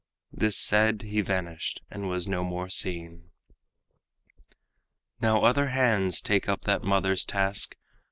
[0.33, 3.29] This said, he vanished, and was no more seen.
[5.19, 7.75] Now other hands take up that mother's task.